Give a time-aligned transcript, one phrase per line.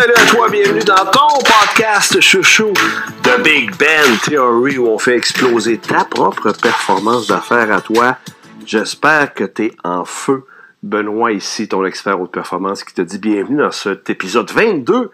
[0.00, 5.14] Salut à toi, bienvenue dans ton podcast chouchou de Big Ben Theory où on fait
[5.14, 8.16] exploser ta propre performance d'affaires à toi.
[8.64, 10.46] J'espère que tu es en feu.
[10.82, 15.10] Benoît ici, ton expert haute performance, qui te dit bienvenue dans cet épisode 22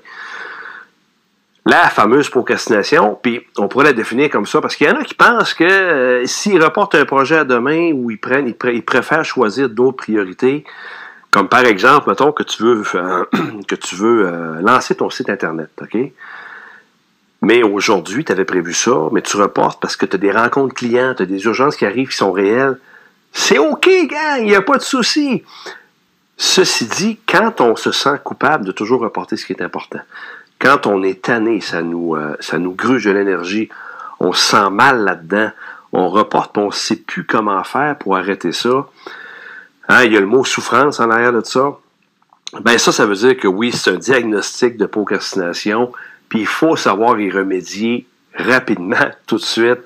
[1.67, 5.05] La fameuse procrastination, puis on pourrait la définir comme ça, parce qu'il y en a
[5.05, 9.25] qui pensent que euh, s'ils reportent un projet à demain ou ils prennent, ils, préfèrent
[9.25, 10.65] choisir d'autres priorités,
[11.31, 12.83] comme par exemple, mettons que tu veux,
[13.69, 15.97] que tu veux euh, lancer ton site Internet, OK?
[17.41, 20.75] Mais aujourd'hui, tu avais prévu ça, mais tu reportes parce que tu as des rencontres
[20.75, 22.79] clients, tu as des urgences qui arrivent qui sont réelles.
[23.33, 25.45] C'est OK, gang, il n'y a pas de souci.
[26.37, 30.01] Ceci dit, quand on se sent coupable de toujours reporter ce qui est important,
[30.59, 33.69] quand on est tanné, ça nous, euh, ça nous gruge de l'énergie,
[34.19, 35.51] on se sent mal là-dedans,
[35.93, 38.89] on reporte, on ne sait plus comment faire pour arrêter ça.
[39.89, 41.79] Hein, il y a le mot souffrance en arrière de ça.
[42.61, 45.93] Ben ça, ça veut dire que oui, c'est un diagnostic de procrastination,
[46.29, 49.81] puis il faut savoir y remédier rapidement, tout de suite.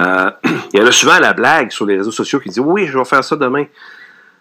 [0.00, 0.30] Euh,
[0.72, 2.98] il y en a souvent la blague sur les réseaux sociaux qui dit oui, je
[2.98, 3.66] vais faire ça demain.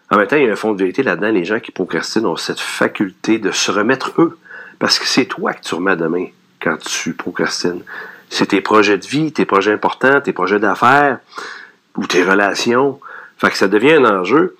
[0.09, 1.29] En même temps, il y a un fond de vérité là-dedans.
[1.29, 4.38] Les gens qui procrastinent ont cette faculté de se remettre eux
[4.78, 6.28] parce que c'est toi que tu remets demain
[6.59, 7.81] quand tu procrastines.
[8.29, 11.19] C'est tes projets de vie, tes projets importants, tes projets d'affaires
[11.95, 13.00] ou tes relations.
[13.38, 14.57] Fait que ça devient un enjeu.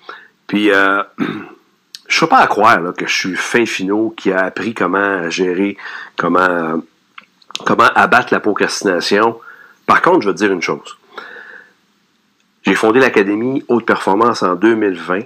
[0.52, 1.02] Puis, euh,
[2.08, 5.78] je ne pas à croire que je suis fin finot qui a appris comment gérer,
[6.18, 6.82] comment,
[7.64, 9.40] comment abattre la procrastination.
[9.86, 10.98] Par contre, je vais te dire une chose.
[12.64, 15.20] J'ai fondé l'Académie Haute Performance en 2020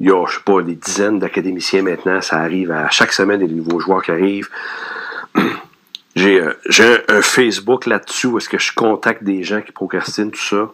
[0.00, 2.20] il y a, je sais pas, des dizaines d'académiciens maintenant.
[2.20, 4.50] Ça arrive à chaque semaine, des nouveaux joueurs qui arrivent.
[6.16, 10.40] J'ai euh, un, Facebook là-dessus où est-ce que je contacte des gens qui procrastinent, tout
[10.40, 10.70] ça.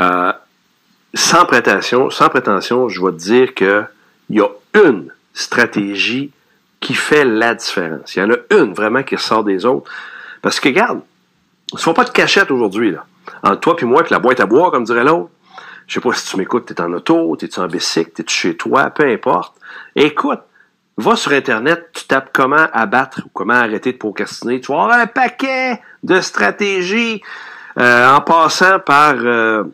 [0.00, 0.32] Euh,
[1.14, 3.86] sans prétention, sans prétention, je vais te dire qu'il
[4.30, 6.32] y a une stratégie
[6.80, 8.14] qui fait la différence.
[8.14, 9.90] Il y en a une vraiment qui ressort des autres.
[10.42, 11.00] Parce que, regarde,
[11.72, 13.06] ne se font pas de cachette aujourd'hui, là.
[13.42, 15.30] Entre toi et moi, puis la boîte à boire, comme dirait l'autre.
[15.86, 18.22] Je sais pas si tu m'écoutes, tu es en auto, tu es en bicycle, tu
[18.22, 19.54] es chez toi, peu importe.
[19.96, 20.40] Écoute,
[20.96, 24.60] va sur Internet, tu tapes comment abattre ou comment arrêter de procrastiner.
[24.60, 27.22] Tu vas avoir un paquet de stratégies
[27.78, 29.64] euh, en passant par, euh,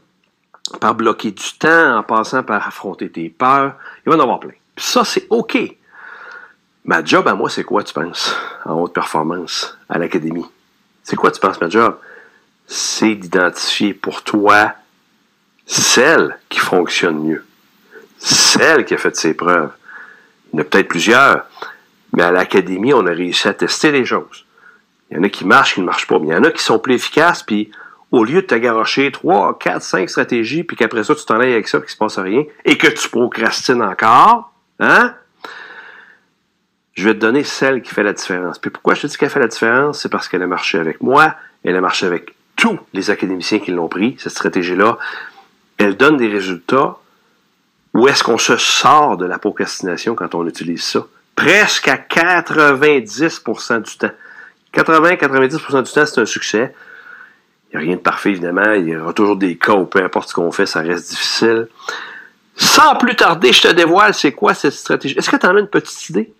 [0.78, 3.74] par bloquer du temps, en passant par affronter tes peurs.
[4.04, 4.52] Il va en avoir plein.
[4.76, 5.58] Puis ça, c'est OK.
[6.84, 10.46] Ma job à moi, c'est quoi, tu penses, en haute performance à l'académie?
[11.02, 11.96] C'est quoi, tu penses, ma job?
[12.66, 14.72] C'est d'identifier pour toi
[15.66, 17.44] celle qui fonctionne mieux,
[18.18, 19.72] celle qui a fait ses preuves.
[20.52, 21.46] Il y en a peut-être plusieurs,
[22.12, 24.44] mais à l'académie, on a réussi à tester les choses.
[25.10, 26.50] Il y en a qui marchent, qui ne marchent pas, mais il y en a
[26.50, 27.70] qui sont plus efficaces, puis
[28.12, 31.52] au lieu de te garocher 3, 4, 5 stratégies, puis qu'après ça, tu t'en ailles
[31.52, 35.14] avec ça, puis qu'il se passe rien, et que tu procrastines encore, hein?
[36.94, 38.58] Je vais te donner celle qui fait la différence.
[38.58, 40.00] Puis pourquoi je te dis qu'elle fait la différence?
[40.00, 41.34] C'est parce qu'elle a marché avec moi,
[41.64, 44.98] elle a marché avec tous les académiciens qui l'ont pris, cette stratégie-là
[45.80, 46.98] elle donne des résultats
[47.94, 51.06] où est-ce qu'on se sort de la procrastination quand on utilise ça?
[51.34, 54.10] Presque à 90% du temps.
[54.74, 56.74] 80-90% du temps, c'est un succès.
[57.72, 58.72] Il n'y a rien de parfait, évidemment.
[58.72, 61.68] Il y aura toujours des cas où peu importe ce qu'on fait, ça reste difficile.
[62.56, 65.16] Sans plus tarder, je te dévoile c'est quoi cette stratégie.
[65.16, 66.32] Est-ce que tu en as une petite idée?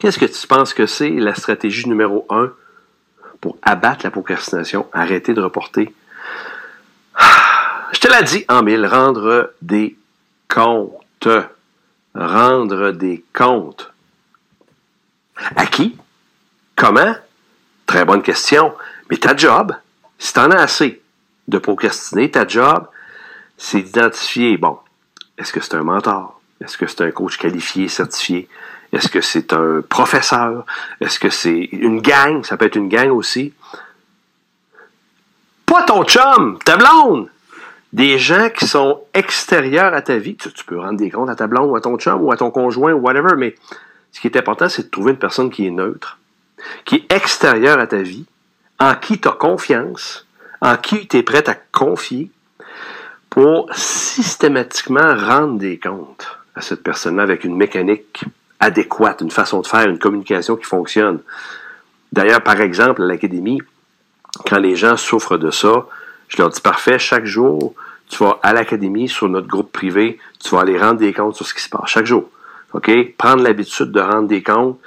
[0.00, 2.52] Qu'est-ce que tu penses que c'est la stratégie numéro un
[3.40, 5.92] pour abattre la procrastination, arrêter de reporter?
[7.92, 9.96] Je te l'ai dit en mille, rendre des
[10.48, 11.28] comptes.
[12.14, 13.92] Rendre des comptes.
[15.56, 15.96] À qui?
[16.76, 17.14] Comment?
[17.86, 18.74] Très bonne question.
[19.10, 19.74] Mais ta job,
[20.18, 21.00] si tu en as assez
[21.46, 22.86] de procrastiner, ta job,
[23.56, 24.78] c'est d'identifier, bon,
[25.38, 26.40] est-ce que c'est un mentor?
[26.60, 28.48] Est-ce que c'est un coach qualifié, certifié?
[28.92, 30.64] Est-ce que c'est un professeur?
[31.00, 32.44] Est-ce que c'est une gang?
[32.44, 33.52] Ça peut être une gang aussi.
[35.66, 37.28] Pas ton chum, ta blonde!
[37.92, 40.36] Des gens qui sont extérieurs à ta vie.
[40.36, 42.50] Tu, peux rendre des comptes à ta blonde ou à ton chum ou à ton
[42.50, 43.54] conjoint ou whatever, mais
[44.12, 46.18] ce qui est important, c'est de trouver une personne qui est neutre,
[46.84, 48.26] qui est extérieure à ta vie,
[48.80, 50.26] en qui tu as confiance,
[50.60, 52.30] en qui tu es prêt à confier
[53.30, 58.24] pour systématiquement rendre des comptes à cette personne-là avec une mécanique
[58.60, 61.20] adéquate, une façon de faire, une communication qui fonctionne.
[62.12, 63.60] D'ailleurs, par exemple, à l'académie,
[64.46, 65.86] quand les gens souffrent de ça,
[66.28, 67.74] je leur dis parfait, chaque jour,
[68.08, 71.46] tu vas à l'académie, sur notre groupe privé, tu vas aller rendre des comptes sur
[71.46, 72.28] ce qui se passe chaque jour.
[72.72, 72.90] OK?
[73.16, 74.78] Prendre l'habitude de rendre des comptes,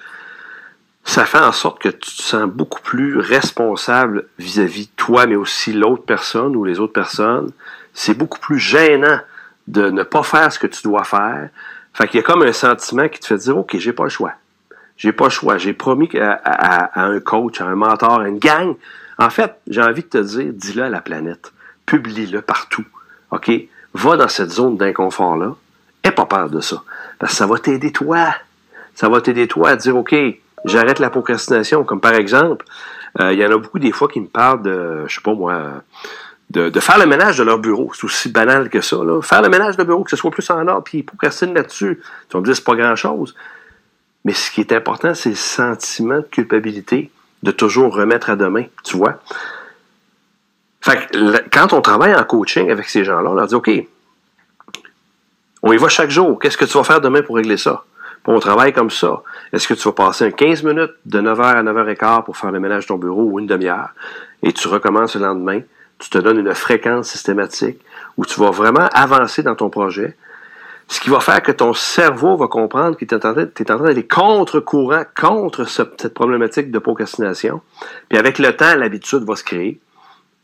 [1.03, 5.35] ça fait en sorte que tu te sens beaucoup plus responsable vis-à-vis de toi, mais
[5.35, 7.51] aussi l'autre personne ou les autres personnes.
[7.93, 9.19] C'est beaucoup plus gênant
[9.67, 11.49] de ne pas faire ce que tu dois faire.
[11.93, 14.09] Fait qu'il y a comme un sentiment qui te fait dire, OK, j'ai pas le
[14.09, 14.33] choix.
[14.97, 15.57] J'ai pas le choix.
[15.57, 18.75] J'ai promis à, un coach, à un mentor, à une gang.
[19.17, 21.51] En fait, j'ai envie de te dire, dis-le à la planète.
[21.85, 22.85] Publie-le partout.
[23.31, 23.51] OK?
[23.93, 25.55] Va dans cette zone d'inconfort-là.
[26.03, 26.83] Aie pas peur de ça.
[27.19, 28.33] Parce que ça va t'aider toi.
[28.95, 30.15] Ça va t'aider toi à dire, OK,
[30.65, 31.83] j'arrête la procrastination.
[31.83, 32.65] Comme par exemple,
[33.19, 35.33] euh, il y en a beaucoup des fois qui me parlent de, je sais pas
[35.33, 35.83] moi,
[36.51, 37.91] de, faire le ménage de leur bureau.
[37.93, 38.97] C'est aussi banal que ça.
[38.97, 39.21] Là.
[39.21, 42.01] Faire le ménage de bureau, que ce soit plus en ordre, puis ils procrastinent là-dessus.
[42.29, 43.35] Tu vas me dire, c'est pas grand-chose.
[44.25, 47.09] Mais ce qui est important, c'est le sentiment de culpabilité
[47.43, 49.19] de toujours remettre à demain, tu vois.
[50.79, 53.71] Fait que, quand on travaille en coaching avec ces gens-là, on leur dit, OK,
[55.63, 56.39] on y va chaque jour.
[56.39, 57.83] Qu'est-ce que tu vas faire demain pour régler ça?
[58.25, 59.23] On travaille comme ça.
[59.51, 62.83] Est-ce que tu vas passer 15 minutes de 9h à 9h15 pour faire le ménage
[62.83, 63.89] de ton bureau ou une demi-heure
[64.43, 65.61] et tu recommences le lendemain?
[65.97, 67.79] Tu te donnes une fréquence systématique
[68.17, 70.17] où tu vas vraiment avancer dans ton projet.
[70.87, 74.07] Ce qui va faire que ton cerveau va comprendre que tu es en train d'aller
[74.07, 77.61] contre-courant, contre cette problématique de procrastination.
[78.09, 79.79] Puis avec le temps, l'habitude va se créer.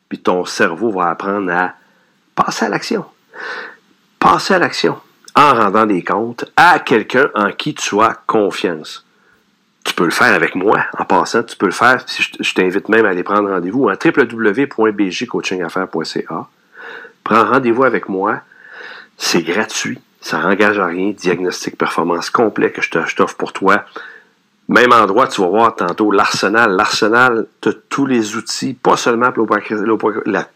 [0.09, 1.73] Puis ton cerveau va apprendre à
[2.35, 3.03] passer à l'action.
[4.19, 4.97] Passer à l'action
[5.37, 9.05] en rendant des comptes à quelqu'un en qui tu as confiance.
[9.85, 10.79] Tu peux le faire avec moi.
[10.97, 16.47] En passant, tu peux le faire je t'invite même à aller prendre rendez-vous à www.bjcoachingaffaires.ca.
[17.23, 18.41] Prends rendez-vous avec moi.
[19.17, 19.99] C'est gratuit.
[20.21, 21.11] Ça n'engage à rien.
[21.11, 23.85] Diagnostic performance complet que je t'offre pour toi.
[24.69, 26.75] Même endroit, tu vas voir tantôt l'arsenal.
[26.75, 29.47] L'arsenal, tu tous les outils, pas seulement pour
[30.25, 30.49] la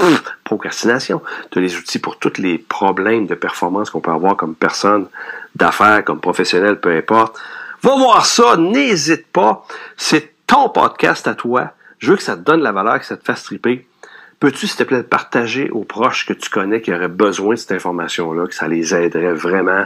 [0.44, 4.54] procrastination, tu as les outils pour tous les problèmes de performance qu'on peut avoir comme
[4.54, 5.08] personne
[5.56, 7.40] d'affaires, comme professionnel, peu importe.
[7.84, 9.66] Va voir ça, n'hésite pas.
[9.96, 11.72] C'est ton podcast à toi.
[12.00, 13.88] Je veux que ça te donne la valeur, que ça te fasse triper.
[14.42, 17.72] Peux-tu, s'il te plaît, partager aux proches que tu connais qui auraient besoin de cette
[17.72, 19.86] information-là, que ça les aiderait vraiment?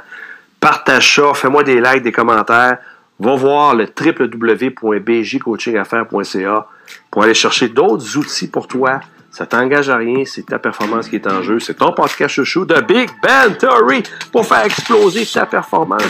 [0.60, 2.80] Partage ça, fais-moi des likes, des commentaires
[3.20, 6.68] va voir le www.bjcoachingaffaires.ca
[7.10, 9.00] pour aller chercher d'autres outils pour toi.
[9.32, 11.60] Ça t'engage à rien, c'est ta performance qui est en jeu.
[11.60, 16.04] C'est ton podcast chouchou de Big Ben Theory pour faire exploser ta performance.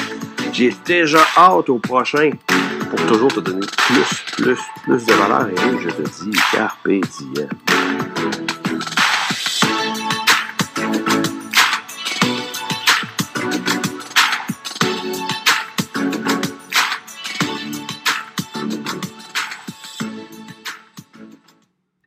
[0.53, 2.29] J'ai déjà hâte au prochain
[2.89, 5.47] pour toujours te donner plus, plus, plus de valeur.
[5.49, 7.49] Et je te dis, carpe diem.